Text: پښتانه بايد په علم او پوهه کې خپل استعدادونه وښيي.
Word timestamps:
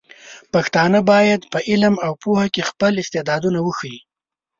پښتانه 0.53 0.99
بايد 1.11 1.41
په 1.51 1.59
علم 1.69 1.95
او 2.05 2.11
پوهه 2.23 2.47
کې 2.53 2.67
خپل 2.69 2.93
استعدادونه 3.03 3.59
وښيي. 3.61 3.99